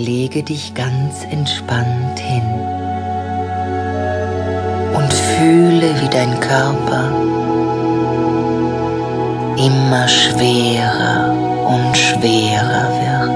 [0.00, 2.42] lege dich ganz entspannt hin
[4.94, 7.12] und fühle, wie dein Körper
[9.58, 11.34] immer schwerer
[11.68, 13.30] und schwerer wird.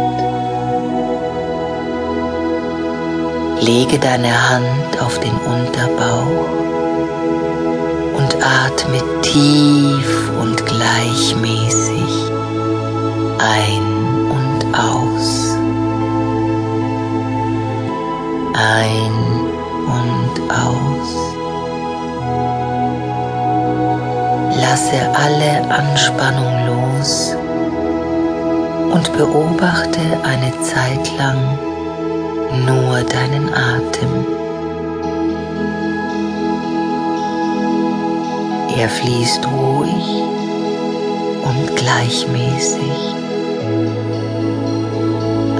[3.63, 6.49] Lege deine Hand auf den Unterbauch
[8.17, 9.74] und atme tief
[18.67, 19.13] Ein
[19.99, 21.11] und aus.
[24.59, 27.37] Lasse alle Anspannung los
[28.91, 31.59] und beobachte eine Zeit lang
[32.65, 34.27] nur deinen Atem.
[38.79, 40.23] Er fließt ruhig
[41.45, 43.15] und gleichmäßig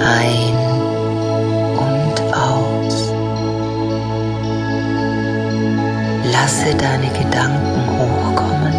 [0.01, 0.54] ein
[6.41, 8.75] Lasse deine Gedanken hochkommen,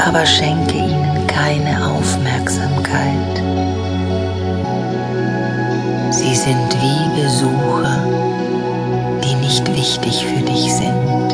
[0.00, 3.34] aber schenke ihnen keine Aufmerksamkeit.
[6.10, 7.98] Sie sind wie Besucher,
[9.22, 11.30] die nicht wichtig für dich sind.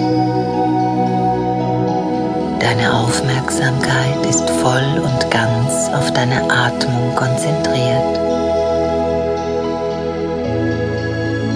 [2.59, 8.19] Deine Aufmerksamkeit ist voll und ganz auf deine Atmung konzentriert.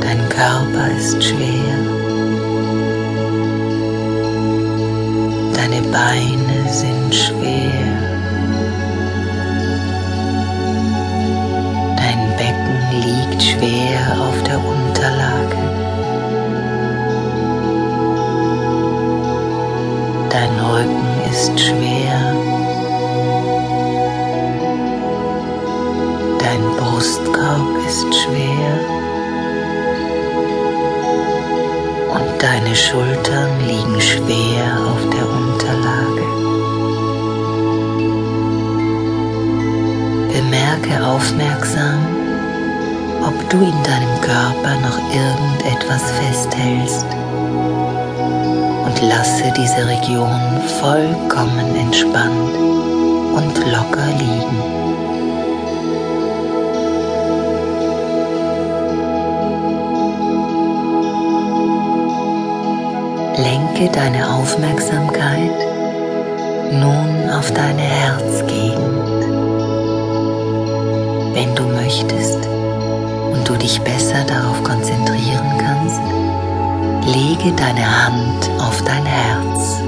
[0.01, 1.84] Dein Körper ist schwer.
[5.95, 8.05] Beine sind schwer.
[13.05, 15.57] liegt schwer auf der Unterlage.
[20.31, 22.19] Dein Rücken ist schwer.
[26.39, 28.75] Dein Brustkorb ist schwer.
[32.15, 35.14] Und deine Schultern liegen schwer auf
[40.95, 41.99] Bemerke aufmerksam,
[43.23, 47.07] ob du in deinem Körper noch irgendetwas festhältst
[48.85, 52.55] und lasse diese Region vollkommen entspannt
[53.35, 54.63] und locker liegen.
[63.37, 65.51] Lenke deine Aufmerksamkeit
[66.73, 68.74] nun auf deine Herzgegend.
[71.35, 72.49] Wenn du möchtest,
[73.45, 76.01] und du dich besser darauf konzentrieren kannst,
[77.15, 79.83] lege deine Hand auf dein Herz.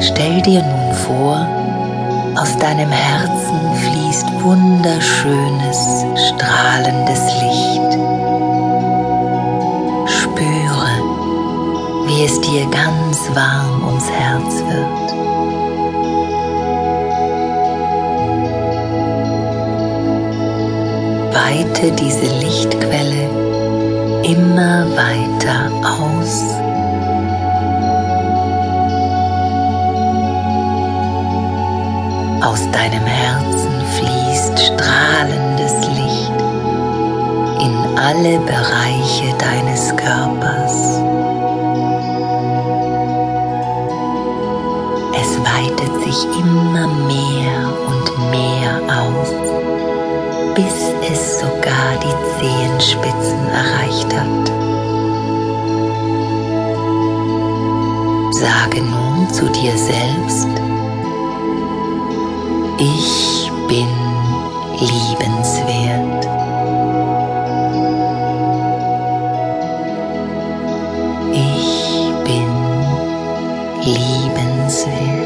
[0.00, 1.46] Stell dir nun vor,
[2.36, 7.92] aus deinem Herzen fließt wunderschönes, strahlendes Licht.
[10.20, 10.90] Spüre,
[12.06, 15.07] wie es dir ganz warm ums Herz wird.
[21.78, 23.30] Weite diese Lichtquelle
[24.24, 26.42] immer weiter aus.
[32.42, 36.32] Aus deinem Herzen fließt strahlendes Licht
[37.60, 41.00] in alle Bereiche deines Körpers.
[45.14, 49.48] Es weitet sich immer mehr und mehr aus
[50.54, 50.97] bis
[53.08, 54.48] Zehenspitzen erreicht hat.
[58.34, 60.48] Sage nun zu dir selbst,
[62.78, 63.88] ich bin
[64.78, 66.28] liebenswert.
[71.32, 72.48] Ich bin
[73.82, 75.17] liebenswert.